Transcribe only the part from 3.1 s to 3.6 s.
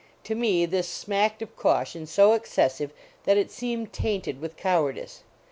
that it